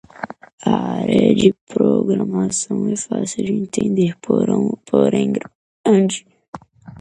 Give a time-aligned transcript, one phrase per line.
[0.65, 5.31] A área da programação é fácil de entender, porém
[5.83, 6.25] grande.